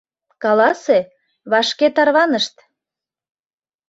[0.43, 0.99] —Каласе:
[1.51, 2.55] вашке тарванышт!